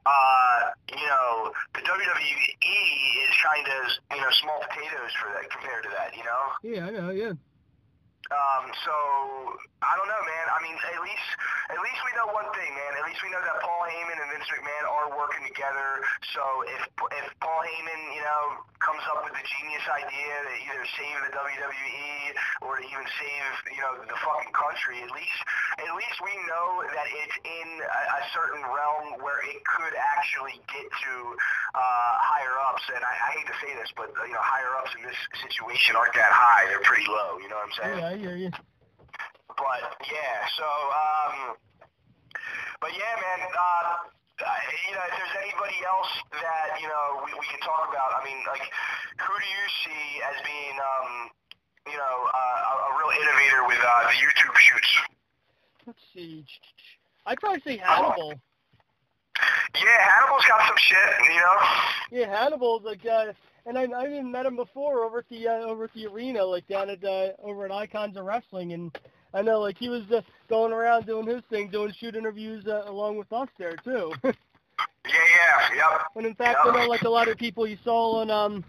uh, 0.05 0.59
you 0.93 1.09
know, 1.09 1.51
the 1.73 1.83
WWE 1.83 2.37
is 2.61 3.31
of, 3.41 3.99
you 4.13 4.21
know, 4.21 4.33
small 4.45 4.61
potatoes 4.69 5.13
for 5.17 5.33
that 5.33 5.49
compared 5.49 5.83
to 5.89 5.91
that, 5.97 6.13
you 6.13 6.25
know? 6.29 6.45
Yeah, 6.61 6.87
I 6.87 6.91
know. 6.93 7.11
Yeah. 7.11 7.33
Um, 8.31 8.71
so 8.87 8.95
I 9.83 9.99
don't 9.99 10.07
know, 10.07 10.23
man. 10.23 10.47
I 10.55 10.59
mean, 10.63 10.77
at 10.79 11.03
least 11.03 11.29
at 11.71 11.81
least 11.83 12.01
we 12.07 12.11
know 12.15 12.31
one 12.31 12.47
thing, 12.55 12.71
man. 12.79 12.93
At 12.99 13.05
least 13.07 13.19
we 13.27 13.31
know 13.35 13.43
that 13.43 13.59
Paul 13.59 13.83
Heyman 13.91 14.19
and 14.23 14.29
Vince 14.31 14.47
McMahon 14.55 14.85
are 14.87 15.09
working 15.19 15.43
together. 15.51 16.03
So 16.31 16.43
if 16.67 16.83
if 17.19 17.27
Paul 17.43 17.63
Heyman, 17.67 18.01
you 18.15 18.23
know, 18.23 18.63
comes 18.79 19.03
up 19.13 19.27
with 19.27 19.35
the 19.35 19.45
genius 19.45 19.85
idea 19.91 20.35
to 20.47 20.55
either 20.63 20.85
save 20.95 21.19
the 21.27 21.33
WWE 21.37 22.11
or 22.65 22.81
to 22.81 22.85
even 22.87 23.07
save, 23.19 23.53
you 23.75 23.83
know, 23.83 23.99
the 24.05 24.19
fucking 24.19 24.55
country, 24.55 25.03
at 25.03 25.11
least 25.11 25.41
at 25.81 25.93
least 25.97 26.19
we 26.23 26.35
know 26.45 26.85
that 26.87 27.09
it's 27.09 27.37
in 27.43 27.69
a, 27.83 28.03
a 28.19 28.23
certain 28.37 28.61
realm 28.69 29.21
where 29.25 29.41
it 29.47 29.59
could 29.65 29.95
actually 29.97 30.61
get 30.69 30.87
to 30.87 31.15
uh, 31.73 32.13
higher 32.21 32.57
ups. 32.69 32.85
And 32.95 33.01
I, 33.01 33.15
I 33.15 33.29
hate 33.41 33.49
to 33.49 33.57
say 33.65 33.71
this, 33.79 33.89
but 33.97 34.13
you 34.27 34.35
know, 34.35 34.45
higher 34.45 34.77
ups 34.77 34.93
in 34.93 35.03
this 35.03 35.19
situation 35.41 35.97
aren't 35.97 36.15
that 36.15 36.33
high. 36.33 36.69
They're 36.69 36.85
pretty 36.85 37.09
low. 37.09 37.41
You 37.41 37.49
know 37.49 37.57
what 37.61 37.71
I'm 37.71 37.77
saying? 37.79 37.99
Yeah, 38.01 38.20
hear 38.21 38.37
you. 38.37 38.51
But 39.49 39.83
yeah, 40.05 40.37
so 40.57 40.69
um, 40.69 41.57
but 42.81 42.93
yeah, 42.93 43.17
man. 43.17 43.49
Uh, 43.49 44.11
you 44.41 44.97
know, 44.97 45.05
if 45.05 45.13
there's 45.13 45.37
anybody 45.45 45.77
else 45.85 46.09
that 46.33 46.81
you 46.81 46.89
know 46.89 47.21
we, 47.25 47.33
we 47.37 47.45
can 47.53 47.61
talk 47.61 47.85
about, 47.93 48.17
I 48.17 48.25
mean, 48.25 48.41
like, 48.49 48.65
who 49.21 49.35
do 49.37 49.45
you 49.45 49.65
see 49.85 50.05
as 50.33 50.37
being, 50.41 50.77
um, 50.81 51.29
you 51.85 51.99
know, 52.01 52.17
uh, 52.33 52.69
a, 52.73 52.73
a 52.89 52.91
real 52.97 53.13
innovator 53.21 53.69
with 53.69 53.81
uh, 53.85 54.09
the 54.09 54.17
YouTube 54.17 54.57
shoots? 54.57 54.93
Let's 55.87 56.05
see. 56.15 56.45
I'd 57.27 57.37
probably 57.37 57.61
say 57.61 57.77
Hannibal. 57.77 58.33
Yeah, 59.77 60.01
Hannibal's 60.09 60.47
got 60.49 60.67
some 60.67 60.81
shit, 60.81 61.11
you 61.29 61.41
know. 61.41 61.57
Yeah, 62.11 62.29
Hannibal's 62.33 62.83
like, 62.85 63.05
uh, 63.05 63.37
and 63.67 63.79
I 63.79 63.85
I 63.85 64.07
even 64.07 64.31
met 64.31 64.47
him 64.47 64.57
before 64.57 65.05
over 65.05 65.19
at 65.19 65.29
the 65.29 65.49
uh, 65.49 65.53
over 65.67 65.85
at 65.85 65.93
the 65.95 66.07
arena, 66.07 66.45
like 66.45 66.67
down 66.69 66.91
at 66.91 67.03
uh, 67.05 67.29
over 67.43 67.65
at 67.65 67.73
Icons 67.73 68.17
of 68.17 68.25
Wrestling, 68.25 68.73
and 68.73 68.97
I 69.35 69.43
know 69.43 69.61
like 69.61 69.79
he 69.79 69.89
was 69.89 70.03
uh, 70.11 70.23
going 70.49 70.73
around 70.73 71.07
doing 71.07 71.27
his 71.27 71.43
thing, 71.51 71.69
doing 71.71 71.93
shoot 71.99 72.17
interviews 72.17 72.67
uh, 72.67 72.85
along 72.87 73.17
with 73.19 73.33
us 73.33 73.49
there 73.59 73.77
too. 73.85 74.13
Yeah, 75.07 75.75
yeah, 75.75 75.91
yep. 75.93 76.03
and 76.15 76.27
in 76.27 76.35
fact, 76.35 76.59
Yep. 76.65 76.75
I 76.75 76.83
know 76.83 76.89
like 76.89 77.03
a 77.03 77.09
lot 77.09 77.29
of 77.29 77.37
people 77.37 77.67
you 77.67 77.77
saw 77.83 78.21
on 78.21 78.31
um 78.31 78.65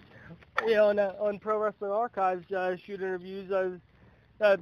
yeah, 0.66 0.82
on 0.82 0.98
uh, 0.98 1.14
on 1.20 1.40
Pro 1.40 1.58
Wrestling 1.60 1.92
Archives 1.92 2.50
uh, 2.52 2.76
shoot 2.86 3.02
interviews. 3.02 3.52
Uh, 3.52 3.72
uh, 4.44 4.58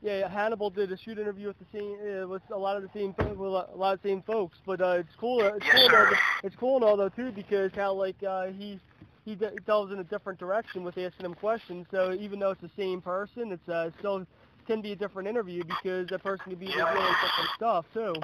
yeah, 0.00 0.28
Hannibal 0.28 0.70
did 0.70 0.92
a 0.92 0.96
shoot 0.96 1.18
interview 1.18 1.48
with 1.48 1.58
the 1.58 1.66
same 1.72 1.96
uh, 2.22 2.26
with 2.28 2.42
a 2.52 2.56
lot 2.58 2.76
of 2.76 2.82
the 2.82 2.88
same 2.94 3.14
with 3.18 3.38
a 3.38 3.76
lot 3.76 3.94
of 3.94 4.02
the 4.02 4.08
same 4.08 4.22
folks. 4.22 4.58
But 4.64 4.80
uh, 4.80 4.90
it's 5.00 5.14
cool. 5.18 5.40
It's 5.42 5.64
Yes, 5.66 5.76
cool. 5.76 5.88
Though, 5.90 6.10
it's 6.44 6.56
cool 6.56 6.76
and 6.76 6.84
all 6.84 6.96
though 6.96 7.08
too 7.08 7.32
because 7.32 7.72
how 7.74 7.92
like 7.92 8.22
uh, 8.22 8.46
he 8.46 8.78
he 9.26 9.34
delves 9.66 9.92
in 9.92 9.98
a 9.98 10.04
different 10.04 10.38
direction 10.38 10.84
with 10.84 10.96
asking 10.96 11.24
them 11.24 11.34
questions. 11.34 11.84
So 11.90 12.14
even 12.14 12.38
though 12.38 12.52
it's 12.54 12.62
the 12.62 12.70
same 12.78 13.02
person, 13.02 13.50
it's 13.52 13.68
uh, 13.68 13.90
still 13.98 14.24
can 14.66 14.80
be 14.80 14.92
a 14.92 14.96
different 14.96 15.28
interview 15.28 15.62
because 15.66 16.08
that 16.08 16.22
person 16.22 16.46
can 16.54 16.58
be 16.58 16.66
Yep. 16.66 16.78
revealing 16.78 17.14
different 17.22 17.50
stuff 17.54 17.84
too. 17.92 18.14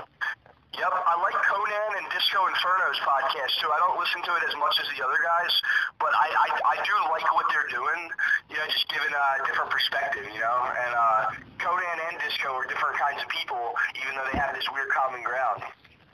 Yep, 0.72 0.88
I 0.88 1.14
like 1.20 1.36
Konnan 1.44 1.90
and 2.00 2.06
Disco 2.08 2.48
Inferno's 2.48 2.96
podcast 3.04 3.52
too. 3.60 3.68
I 3.68 3.78
don't 3.84 3.98
listen 4.00 4.24
to 4.24 4.32
it 4.40 4.42
as 4.48 4.56
much 4.56 4.72
as 4.80 4.88
the 4.96 5.04
other 5.04 5.20
guys, 5.20 5.52
but 6.00 6.08
I 6.16 6.26
I, 6.32 6.48
I 6.64 6.76
do 6.86 6.94
like 7.12 7.26
what 7.34 7.44
they're 7.52 7.68
doing. 7.68 8.08
You 8.48 8.56
know, 8.56 8.66
just 8.72 8.88
giving 8.88 9.12
a 9.12 9.26
different 9.44 9.68
perspective. 9.70 10.24
You 10.32 10.40
know, 10.40 10.58
and 10.72 10.92
uh, 10.96 11.22
Konnan 11.60 11.98
and 12.08 12.16
Disco 12.24 12.56
are 12.56 12.64
different 12.64 12.96
kinds 12.96 13.20
of 13.20 13.28
people, 13.28 13.60
even 14.00 14.16
though 14.16 14.24
they 14.32 14.38
have 14.40 14.54
this 14.56 14.64
weird 14.72 14.88
common 14.96 15.20
ground. 15.22 15.60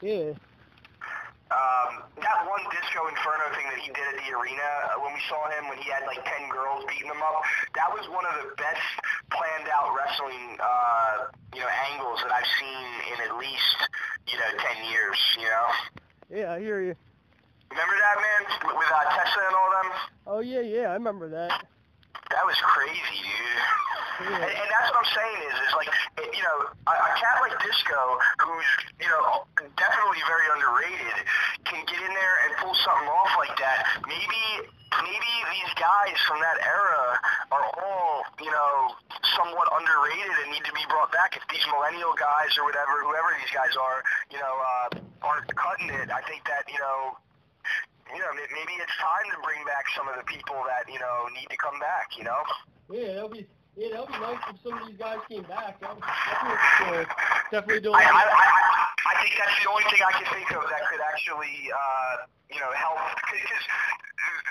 Yeah. 0.02 0.32
Um, 1.48 2.04
that 2.20 2.44
one 2.44 2.60
Disco 2.68 3.08
Inferno 3.08 3.48
thing 3.56 3.64
that 3.72 3.80
he 3.80 3.88
did 3.88 4.04
at 4.04 4.16
the 4.20 4.28
arena 4.36 4.68
uh, 4.92 5.00
when 5.00 5.16
we 5.16 5.22
saw 5.32 5.48
him 5.48 5.72
when 5.72 5.80
he 5.80 5.88
had 5.88 6.04
like 6.04 6.20
ten 6.28 6.48
girls 6.52 6.84
beating 6.84 7.08
him 7.08 7.24
up, 7.24 7.40
that 7.72 7.88
was 7.88 8.04
one 8.12 8.28
of 8.28 8.36
the 8.44 8.52
best 8.60 8.84
planned 9.32 9.64
out 9.72 9.96
wrestling 9.96 10.60
uh, 10.60 11.32
you 11.56 11.64
know 11.64 11.70
angles 11.88 12.20
that 12.20 12.32
I've 12.32 12.52
seen 12.60 12.84
in 13.16 13.18
at 13.24 13.34
least 13.40 13.78
you 14.28 14.36
know 14.36 14.50
ten 14.60 14.76
years. 14.92 15.18
You 15.40 15.48
know. 15.48 15.66
Yeah, 16.28 16.52
I 16.52 16.60
hear 16.60 16.84
you. 16.84 16.92
Remember 17.72 17.96
that 17.96 18.16
man 18.20 18.40
with, 18.68 18.76
with 18.76 18.90
uh, 18.92 19.04
Tesla 19.16 19.42
and 19.48 19.56
all 19.56 19.70
them? 19.72 19.88
Oh 20.28 20.40
yeah, 20.44 20.60
yeah, 20.60 20.92
I 20.92 21.00
remember 21.00 21.28
that. 21.32 21.64
That 22.28 22.44
was 22.44 22.56
crazy, 22.60 23.24
dude. 23.24 23.87
And, 24.18 24.26
Yeah. 24.30 24.50
and 24.50 24.68
that's 24.70 24.88
what 24.90 24.98
I'm 25.06 25.12
saying 25.14 25.38
is, 25.46 25.54
is 25.68 25.72
like, 25.78 25.90
it- 26.18 26.34
you 26.34 26.42
know, 26.42 26.58
a, 26.86 26.94
a 26.94 27.10
cat 27.18 27.38
like 27.40 27.54
Disco, 27.62 28.18
who's, 28.42 28.68
you 28.98 29.08
know, 29.08 29.46
definitely 29.78 30.22
very 30.26 30.46
underrated, 30.54 31.16
can 31.64 31.84
get 31.86 32.00
in 32.02 32.12
there 32.14 32.36
and 32.46 32.56
pull 32.58 32.74
something 32.74 33.08
off 33.08 33.30
like 33.38 33.54
that. 33.58 33.86
Maybe, 34.06 34.42
maybe 35.02 35.32
these 35.54 35.72
guys 35.78 36.18
from 36.26 36.40
that 36.42 36.58
era 36.66 37.20
are 37.54 37.66
all, 37.78 38.24
you 38.42 38.50
know, 38.50 38.94
somewhat 39.38 39.68
underrated 39.70 40.34
and 40.42 40.50
need 40.50 40.64
to 40.66 40.72
be 40.74 40.82
brought 40.90 41.12
back. 41.12 41.36
If 41.38 41.46
these 41.50 41.64
millennial 41.70 42.14
guys 42.18 42.50
or 42.58 42.64
whatever, 42.66 43.02
whoever 43.06 43.30
these 43.38 43.54
guys 43.54 43.74
are, 43.78 44.02
you 44.30 44.38
know, 44.42 44.54
uh, 44.58 44.88
aren't 45.22 45.46
cutting 45.54 45.90
it, 45.94 46.10
I 46.10 46.22
think 46.26 46.42
that, 46.50 46.66
you 46.66 46.78
know, 46.82 47.14
you 48.14 48.18
know, 48.18 48.32
maybe 48.34 48.72
it's 48.80 48.96
time 48.98 49.28
to 49.30 49.38
bring 49.44 49.62
back 49.66 49.84
some 49.94 50.08
of 50.08 50.16
the 50.16 50.24
people 50.24 50.56
that, 50.66 50.90
you 50.90 50.98
know, 50.98 51.28
need 51.34 51.46
to 51.50 51.56
come 51.58 51.78
back, 51.78 52.16
you 52.16 52.24
know? 52.24 52.40
Yeah, 52.90 53.12
that'll 53.14 53.28
be 53.28 53.46
yeah, 53.78 53.88
that'll 53.94 54.06
be 54.10 54.18
nice 54.18 54.42
if 54.50 54.56
some 54.66 54.74
of 54.74 54.82
these 54.90 54.98
guys 54.98 55.18
came 55.30 55.46
back. 55.46 55.78
That 55.80 55.94
would 55.94 56.02
definitely, 56.02 57.06
uh, 57.06 57.14
definitely 57.50 57.82
do 57.86 57.90
a 57.90 57.96
I. 57.96 58.02
I, 58.02 58.24
I- 58.26 58.74
I 59.08 59.14
think 59.24 59.32
that's 59.40 59.56
the 59.64 59.70
only 59.70 59.86
thing 59.88 60.02
I 60.04 60.12
can 60.20 60.28
think 60.34 60.50
of 60.52 60.68
that 60.68 60.82
could 60.90 61.00
actually, 61.00 61.56
uh, 61.72 62.28
you 62.52 62.60
know, 62.60 62.68
help. 62.76 62.98
Because 63.30 63.64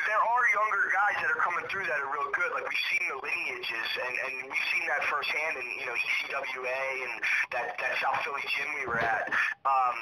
there 0.10 0.18
are 0.18 0.44
younger 0.56 0.84
guys 0.90 1.16
that 1.22 1.30
are 1.30 1.42
coming 1.46 1.62
through 1.70 1.86
that 1.86 2.00
are 2.00 2.10
real 2.10 2.32
good. 2.34 2.50
Like 2.58 2.66
we've 2.66 2.86
seen 2.90 3.06
the 3.12 3.20
lineages, 3.22 3.90
and, 4.02 4.14
and 4.18 4.34
we've 4.50 4.68
seen 4.74 4.88
that 4.90 5.04
firsthand 5.12 5.62
in, 5.62 5.68
you 5.78 5.86
know, 5.86 5.94
ECWA 5.94 6.80
and 7.06 7.16
that, 7.54 7.78
that 7.78 7.94
South 8.02 8.18
Philly 8.26 8.42
gym 8.56 8.66
we 8.82 8.88
were 8.90 8.98
at. 9.04 9.30
Um, 9.68 9.98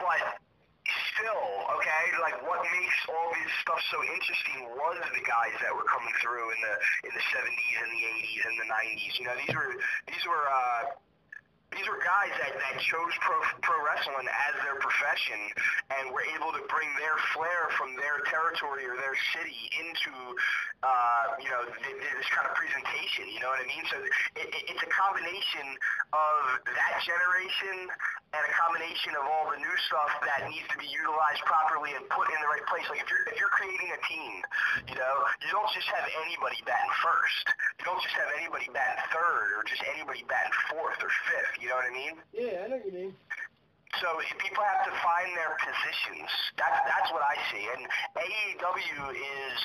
but 0.00 0.38
still, 1.20 1.68
okay, 1.76 2.04
like 2.24 2.36
what 2.48 2.64
makes 2.64 2.98
all 3.12 3.28
this 3.36 3.52
stuff 3.60 3.80
so 3.92 4.00
interesting 4.00 4.72
was 4.72 4.96
the 5.12 5.24
guys 5.28 5.54
that 5.60 5.72
were 5.76 5.84
coming 5.84 6.12
through 6.24 6.48
in 6.48 6.60
the 6.64 6.74
in 7.08 7.12
the 7.12 7.24
70s 7.28 7.76
and 7.84 7.90
the 7.92 8.02
80s 8.24 8.42
and 8.48 8.56
the 8.56 8.68
90s. 8.72 9.12
You 9.20 9.24
know, 9.28 9.36
these 9.36 9.54
were 9.54 9.72
these 10.08 10.24
were 10.24 10.44
uh, 10.48 10.82
these 11.70 11.86
were 11.86 12.02
guys 12.02 12.34
that, 12.42 12.50
that 12.58 12.76
chose 12.82 13.14
pro, 13.22 13.38
pro 13.62 13.78
wrestling 13.86 14.26
as 14.26 14.54
their 14.66 14.74
profession 14.82 15.38
and 15.94 16.10
were 16.10 16.26
able 16.34 16.50
to 16.50 16.62
bring 16.66 16.90
their 16.98 17.14
flair 17.30 17.70
from 17.78 17.94
their 17.94 18.26
territory 18.26 18.90
or 18.90 18.98
their 18.98 19.14
city 19.30 19.70
into, 19.78 20.10
uh, 20.82 21.38
you 21.38 21.46
know, 21.46 21.62
th- 21.70 21.94
th- 21.94 22.14
this 22.18 22.30
kind 22.34 22.50
of 22.50 22.58
presentation. 22.58 23.30
You 23.30 23.38
know 23.38 23.54
what 23.54 23.62
I 23.62 23.68
mean? 23.70 23.86
So 23.86 24.02
it, 24.02 24.50
it, 24.50 24.62
it's 24.74 24.82
a 24.82 24.90
combination 24.90 25.78
of 26.10 26.38
that 26.74 26.94
generation 27.06 27.86
and 28.30 28.42
a 28.46 28.54
combination 28.54 29.14
of 29.18 29.26
all 29.26 29.50
the 29.50 29.58
new 29.58 29.76
stuff 29.90 30.10
that 30.22 30.46
needs 30.46 30.66
to 30.70 30.78
be 30.78 30.86
utilized 30.86 31.42
properly 31.42 31.94
and 31.98 32.06
put 32.14 32.30
in 32.30 32.38
the 32.38 32.50
right 32.50 32.62
place. 32.70 32.86
Like 32.86 33.02
if 33.02 33.08
you're 33.10 33.26
if 33.26 33.34
you're 33.38 33.50
creating 33.50 33.90
a 33.90 34.00
team, 34.06 34.34
you 34.86 34.96
know, 34.98 35.14
you 35.42 35.50
don't 35.50 35.70
just 35.74 35.90
have 35.90 36.06
anybody 36.26 36.62
batting 36.62 36.94
first. 37.02 37.46
You 37.82 37.90
don't 37.90 37.98
just 38.02 38.14
have 38.14 38.30
anybody 38.38 38.70
batting 38.70 39.02
third 39.10 39.58
or 39.58 39.66
just 39.66 39.82
anybody 39.82 40.22
batting 40.30 40.54
fourth 40.70 40.98
or 41.02 41.10
fifth. 41.26 41.58
You 41.60 41.68
know 41.68 41.76
what 41.76 41.84
I 41.84 41.92
mean? 41.92 42.14
Yeah, 42.32 42.64
I 42.64 42.68
know 42.68 42.76
what 42.80 42.86
you 42.86 42.92
mean. 42.92 43.12
So 44.00 44.06
people 44.38 44.64
have 44.64 44.86
to 44.86 44.94
find 45.04 45.28
their 45.36 45.58
positions. 45.60 46.30
That's 46.56 46.78
that's 46.88 47.10
what 47.12 47.20
I 47.20 47.36
see. 47.52 47.66
And 47.68 47.84
AEW 48.16 49.12
is, 49.12 49.56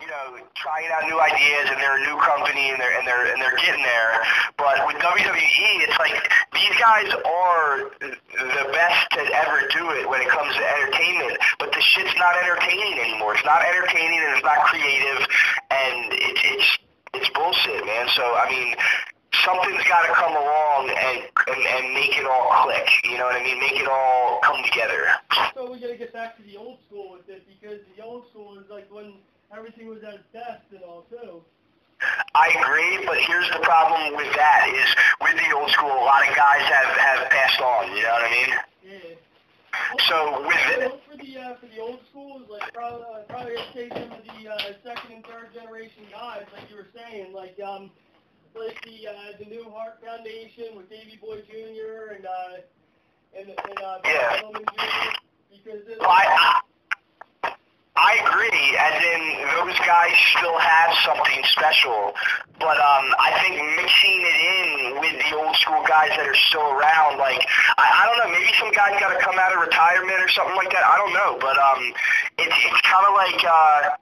you 0.00 0.06
know, 0.06 0.38
trying 0.54 0.88
out 0.94 1.04
new 1.04 1.18
ideas, 1.20 1.66
and 1.68 1.76
they're 1.82 1.98
a 1.98 2.06
new 2.06 2.16
company, 2.22 2.70
and 2.70 2.80
they're 2.80 2.96
and 2.96 3.04
they're 3.04 3.26
and 3.26 3.42
they're 3.42 3.58
getting 3.58 3.82
there. 3.82 4.22
But 4.56 4.86
with 4.86 4.96
WWE, 5.02 5.72
it's 5.84 5.98
like 5.98 6.14
these 6.54 6.76
guys 6.78 7.10
are 7.10 7.90
the 8.00 8.64
best 8.72 9.00
to 9.18 9.22
ever 9.44 9.66
do 9.74 9.90
it 9.98 10.08
when 10.08 10.22
it 10.22 10.30
comes 10.30 10.54
to 10.54 10.62
entertainment. 10.64 11.36
But 11.58 11.72
the 11.76 11.82
shit's 11.82 12.14
not 12.16 12.38
entertaining 12.38 12.96
anymore. 13.02 13.34
It's 13.34 13.44
not 13.44 13.60
entertaining, 13.66 14.24
and 14.24 14.40
it's 14.40 14.46
not 14.46 14.62
creative, 14.70 15.20
and 15.68 16.16
it's 16.16 16.40
it's 16.54 16.68
it's 17.14 17.30
bullshit, 17.30 17.84
man. 17.84 18.06
So 18.14 18.22
I 18.22 18.48
mean, 18.48 18.74
something's 19.46 19.86
got 19.86 20.02
to 20.02 20.12
come 20.12 20.34
along 20.34 20.90
and, 20.90 21.18
and 21.22 21.60
and 21.62 21.94
make 21.94 22.18
it 22.18 22.26
all 22.26 22.66
click. 22.66 22.90
You 23.06 23.16
know 23.16 23.30
what 23.30 23.38
I 23.38 23.42
mean? 23.46 23.60
Make 23.62 23.78
it 23.78 23.86
all 23.86 24.40
come 24.42 24.58
together. 24.66 25.06
So 25.54 25.70
we 25.70 25.78
gotta 25.78 25.96
get 25.96 26.12
back 26.12 26.36
to 26.36 26.42
the 26.42 26.58
old 26.58 26.78
school 26.90 27.14
with 27.14 27.30
it 27.30 27.46
because 27.46 27.78
the 27.96 28.02
old 28.02 28.26
school 28.30 28.58
is 28.58 28.66
like 28.68 28.90
when 28.90 29.14
everything 29.54 29.86
was 29.86 30.02
at 30.02 30.14
its 30.14 30.28
best 30.34 30.66
and 30.74 30.82
all 30.82 31.06
too. 31.08 31.40
I 32.34 32.52
agree, 32.60 33.06
but 33.06 33.16
here's 33.24 33.48
the 33.56 33.62
problem 33.64 34.16
with 34.16 34.28
that 34.36 34.68
is 34.68 34.90
with 35.22 35.36
the 35.40 35.56
old 35.56 35.70
school, 35.70 35.88
a 35.88 36.04
lot 36.04 36.28
of 36.28 36.36
guys 36.36 36.60
have 36.68 36.92
have 36.98 37.30
passed 37.30 37.60
on. 37.62 37.96
You 37.96 38.02
know 38.02 38.12
what 38.12 38.24
I 38.26 38.30
mean? 38.30 38.52
Yeah. 38.84 39.14
So 40.08 40.46
with 40.46 40.66
it, 40.76 41.00
for 41.08 41.16
the 41.16 41.38
uh, 41.38 41.54
for 41.56 41.66
the 41.66 41.80
old 41.80 42.00
schools, 42.10 42.42
like 42.50 42.72
probably 42.74 43.04
uh, 43.04 43.22
probably 43.28 43.56
some 43.72 44.12
of 44.12 44.20
the 44.24 44.48
uh, 44.50 44.58
second 44.84 45.12
and 45.14 45.24
third 45.24 45.54
generation 45.54 46.04
guys, 46.10 46.44
like 46.52 46.68
you 46.68 46.76
were 46.76 46.88
saying, 46.94 47.32
like 47.32 47.56
um, 47.60 47.90
like 48.58 48.80
the 48.84 49.08
uh, 49.08 49.12
the 49.38 49.44
New 49.46 49.70
Hart 49.70 50.00
Foundation 50.04 50.76
with 50.76 50.88
Davey 50.88 51.18
Boy 51.20 51.42
Jr. 51.48 52.14
and 52.16 52.26
uh, 52.26 53.38
and 53.38 53.48
and 53.50 53.78
uh, 53.84 53.98
Yeah. 54.04 54.40
Jr. 54.40 54.58
Because 55.50 55.82
it, 55.88 55.98
well, 56.00 56.10
I, 56.10 56.60
I 57.44 57.52
I 57.96 58.12
agree. 58.28 58.76
As 58.76 58.96
in, 59.00 59.22
those 59.56 59.78
guys 59.80 60.12
still 60.36 60.58
have 60.58 60.92
something 61.00 61.40
special, 61.48 62.12
but 62.60 62.76
um, 62.76 63.06
I 63.16 63.32
think 63.40 63.56
mixing 63.56 64.20
it 64.20 64.36
in 64.36 65.00
with 65.00 65.16
the 65.16 65.36
old 65.36 65.56
school 65.56 65.80
guys 65.88 66.12
that 66.12 66.28
are 66.28 66.36
still 66.52 66.76
around, 66.76 67.16
like 67.16 67.40
I, 67.80 67.84
I 67.88 68.02
don't 68.04 68.20
know, 68.20 68.30
maybe 68.36 68.52
some 68.60 68.72
guys 68.72 69.00
got 69.00 69.16
to 69.16 69.20
come 69.24 69.40
out 69.40 69.52
of 69.56 69.64
retirement 69.64 70.20
or 70.20 70.28
something 70.28 70.56
like 70.56 70.70
that. 70.76 70.84
I 70.84 70.96
don't 71.00 71.14
know, 71.16 71.38
but 71.40 71.56
um, 71.56 71.92
it's 72.38 72.56
it's 72.68 72.80
kind 72.84 73.04
of 73.08 73.14
like. 73.16 73.40
Uh, 73.44 73.96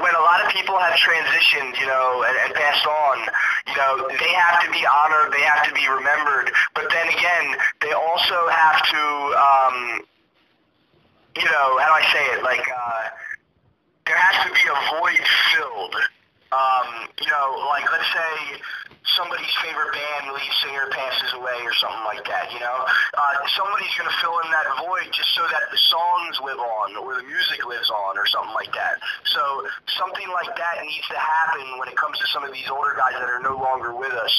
when 0.00 0.14
a 0.14 0.24
lot 0.24 0.44
of 0.44 0.50
people 0.50 0.78
have 0.78 0.94
transitioned, 0.94 1.78
you 1.80 1.86
know, 1.86 2.24
and, 2.26 2.36
and 2.44 2.54
passed 2.54 2.86
on, 2.86 3.18
you 3.66 3.76
know, 3.76 4.08
they 4.08 4.32
have 4.34 4.64
to 4.64 4.70
be 4.70 4.84
honored, 4.86 5.32
they 5.32 5.42
have 5.42 5.66
to 5.68 5.74
be 5.74 5.86
remembered, 5.88 6.52
but 6.74 6.90
then 6.90 7.08
again, 7.08 7.56
they 7.80 7.92
also 7.92 8.48
have 8.48 8.82
to, 8.86 9.02
um, 9.36 10.00
you 11.36 11.44
know, 11.44 11.78
how 11.78 11.88
do 11.88 11.94
I 11.94 12.06
say 12.12 12.24
it? 12.38 12.42
Like, 12.42 12.64
uh, 12.68 13.08
there 14.06 14.16
has 14.16 14.46
to 14.46 14.52
be 14.52 14.64
a 14.68 15.00
void 15.00 15.26
filled. 15.54 15.96
Um, 16.54 17.10
you 17.18 17.26
know, 17.26 17.66
like 17.66 17.82
let's 17.90 18.06
say 18.14 18.62
somebody's 19.18 19.52
favorite 19.60 19.92
band 19.92 20.32
lead 20.32 20.52
singer 20.64 20.88
passes 20.90 21.34
away 21.36 21.60
or 21.60 21.74
something 21.76 22.06
like 22.08 22.24
that, 22.24 22.48
you 22.54 22.60
know? 22.60 22.78
Uh, 23.12 23.34
somebody's 23.52 23.92
going 23.98 24.08
to 24.08 24.16
fill 24.22 24.32
in 24.40 24.48
that 24.48 24.64
void 24.80 25.06
just 25.12 25.28
so 25.36 25.44
that 25.52 25.68
the 25.68 25.76
songs 25.76 26.40
live 26.40 26.58
on 26.58 26.96
or 26.96 27.14
the 27.20 27.26
music 27.28 27.60
lives 27.68 27.90
on 27.90 28.16
or 28.16 28.24
something 28.26 28.54
like 28.56 28.72
that. 28.72 28.96
So 29.28 29.42
something 29.98 30.26
like 30.32 30.56
that 30.56 30.80
needs 30.82 31.04
to 31.12 31.20
happen 31.20 31.78
when 31.78 31.88
it 31.88 31.96
comes 32.00 32.16
to 32.18 32.26
some 32.32 32.44
of 32.44 32.52
these 32.56 32.66
older 32.72 32.96
guys 32.96 33.14
that 33.20 33.28
are 33.28 33.44
no 33.44 33.60
longer 33.60 33.92
with 33.92 34.12
us. 34.16 34.32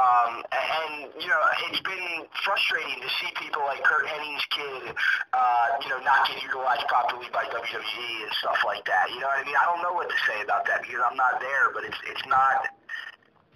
Um, 0.00 0.40
and, 0.48 1.12
you 1.20 1.28
know, 1.28 1.42
it's 1.68 1.82
been 1.84 2.24
frustrating 2.40 3.04
to 3.04 3.10
see 3.20 3.28
people 3.36 3.60
like 3.68 3.84
Curt 3.84 4.08
Hennig's 4.08 4.46
kid, 4.48 4.96
uh, 5.36 5.66
you 5.84 5.92
know, 5.92 6.00
not 6.00 6.24
get 6.24 6.40
utilized 6.40 6.88
properly 6.88 7.28
by 7.36 7.44
WWE 7.52 8.08
and 8.24 8.32
stuff 8.40 8.64
like 8.64 8.80
that. 8.88 9.12
You 9.12 9.20
know 9.20 9.28
what 9.28 9.42
I 9.42 9.44
mean? 9.44 9.58
I 9.60 9.68
don't 9.68 9.82
know 9.84 9.92
what 9.92 10.08
to 10.08 10.18
say 10.24 10.40
about 10.40 10.64
that 10.72 10.88
because 10.88 11.04
I'm 11.04 11.20
not 11.20 11.36
there, 11.44 11.68
but 11.76 11.84
it's, 11.84 12.00
it's 12.08 12.24
not 12.24 12.64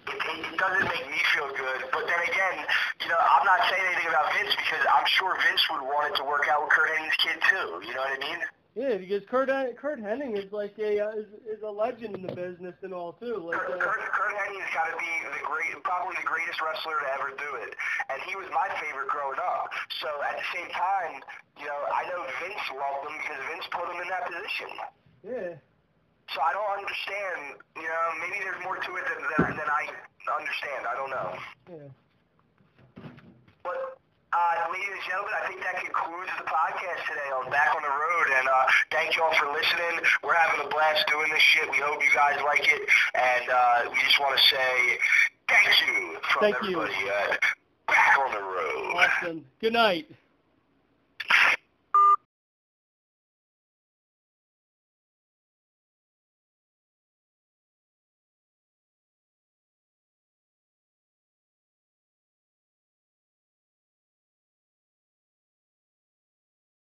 it, 0.05 0.21
it, 0.21 0.57
doesn't 0.57 0.85
make 0.85 1.05
me 1.09 1.17
feel 1.33 1.49
good. 1.49 1.89
But 1.89 2.05
then 2.05 2.21
again, 2.29 2.61
you 3.01 3.09
know, 3.09 3.17
I'm 3.17 3.45
not 3.45 3.65
saying 3.65 3.81
anything 3.89 4.09
about 4.13 4.29
Vince 4.37 4.53
because 4.53 4.85
I'm 4.85 5.07
sure 5.17 5.33
Vince 5.41 5.65
would 5.73 5.81
want 5.81 6.13
it 6.13 6.15
to 6.21 6.25
work 6.29 6.45
out 6.45 6.61
with 6.61 6.69
Curt 6.69 6.93
Hennig's 6.93 7.17
kid 7.17 7.37
too. 7.49 7.81
You 7.89 7.93
know 7.97 8.05
what 8.05 8.13
I 8.13 8.21
mean? 8.21 8.39
Yeah, 8.75 8.99
because 8.99 9.23
Kurt 9.31 9.47
Curt 9.79 10.03
Hennig 10.03 10.35
is 10.35 10.51
like 10.51 10.75
a 10.75 10.99
uh, 10.99 11.15
is, 11.15 11.31
is 11.47 11.63
a 11.63 11.71
legend 11.71 12.11
in 12.11 12.27
the 12.27 12.35
business 12.35 12.75
and 12.83 12.91
all 12.91 13.15
too. 13.15 13.39
Like 13.39 13.55
Curt, 13.55 13.79
uh, 13.79 13.87
Kurt, 13.87 14.03
Curt 14.11 14.35
Hennig 14.35 14.59
has 14.59 14.73
got 14.75 14.91
to 14.91 14.99
be 14.99 15.11
the 15.31 15.43
great, 15.47 15.71
probably 15.87 16.19
the 16.19 16.27
greatest 16.27 16.59
wrestler 16.59 16.99
to 16.99 17.07
ever 17.15 17.31
do 17.39 17.49
it, 17.63 17.71
and 18.11 18.19
he 18.27 18.35
was 18.35 18.51
my 18.51 18.67
favorite 18.83 19.07
growing 19.07 19.39
up. 19.39 19.71
So 20.03 20.11
at 20.27 20.35
the 20.35 20.47
same 20.51 20.67
time, 20.75 21.23
you 21.55 21.71
know, 21.71 21.79
I 21.87 22.03
know 22.11 22.19
Vince 22.43 22.67
loved 22.75 23.07
him 23.07 23.15
because 23.23 23.39
Vince 23.47 23.67
put 23.71 23.87
him 23.87 23.99
in 24.03 24.09
that 24.11 24.27
position. 24.27 24.71
yeah, 25.23 25.51
So 26.35 26.43
I 26.43 26.51
don't 26.51 26.71
understand. 26.75 27.63
You 27.79 27.87
know, 27.87 28.03
maybe 28.19 28.43
there's 28.43 28.59
more 28.59 28.75
to 28.75 28.91
it 28.99 29.05
than 29.07 29.19
than, 29.39 29.55
than 29.55 29.69
I 29.71 29.87
understand. 30.35 30.83
I 30.83 30.93
don't 30.99 31.13
know. 31.15 31.29
yeah. 31.71 31.87
Uh, 34.35 34.67
ladies 34.67 34.91
and 34.91 35.03
gentlemen, 35.07 35.31
I 35.31 35.47
think 35.47 35.63
that 35.63 35.79
concludes 35.79 36.27
the 36.35 36.43
podcast 36.43 36.99
today 37.07 37.29
on 37.39 37.47
Back 37.49 37.71
on 37.71 37.79
the 37.81 37.87
Road. 37.87 38.27
And 38.35 38.47
uh, 38.51 38.65
thank 38.91 39.15
you 39.15 39.23
all 39.23 39.31
for 39.39 39.47
listening. 39.47 40.03
We're 40.27 40.35
having 40.35 40.59
a 40.65 40.69
blast 40.69 41.07
doing 41.07 41.31
this 41.31 41.39
shit. 41.39 41.71
We 41.71 41.77
hope 41.79 42.03
you 42.03 42.11
guys 42.13 42.35
like 42.43 42.67
it. 42.67 42.83
And 43.15 43.47
uh, 43.47 43.89
we 43.91 43.97
just 44.03 44.19
want 44.19 44.35
to 44.37 44.43
say 44.43 44.99
thank 45.47 45.71
you 45.87 46.19
from 46.33 46.51
Thank 46.51 46.55
you. 46.67 46.83
everybody 46.83 47.09
at 47.31 47.39
Back 47.87 48.19
on 48.19 48.31
the 48.35 48.43
Road. 48.43 49.07
Awesome. 49.07 49.45
Good 49.61 49.71
night. 49.73 50.11